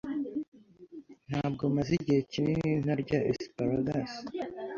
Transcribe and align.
Ntabwo 1.29 1.63
maze 1.75 1.91
igihe 1.99 2.21
kinini 2.31 2.69
ntarya 2.83 3.17
asparagus. 3.31 4.13